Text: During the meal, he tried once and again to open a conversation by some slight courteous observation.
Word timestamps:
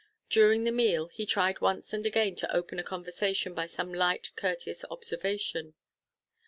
During 0.31 0.63
the 0.63 0.71
meal, 0.71 1.09
he 1.09 1.27
tried 1.27 1.61
once 1.61 1.93
and 1.93 2.07
again 2.07 2.35
to 2.37 2.51
open 2.55 2.79
a 2.79 2.83
conversation 2.83 3.53
by 3.53 3.67
some 3.67 3.93
slight 3.93 4.31
courteous 4.35 4.83
observation. 4.89 5.75